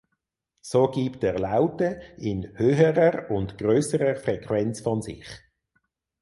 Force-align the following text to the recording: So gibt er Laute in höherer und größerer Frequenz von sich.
So 0.63 0.87
gibt 0.87 1.23
er 1.23 1.37
Laute 1.37 2.01
in 2.17 2.57
höherer 2.57 3.29
und 3.29 3.59
größerer 3.59 4.15
Frequenz 4.15 4.81
von 4.81 5.03
sich. 5.03 5.27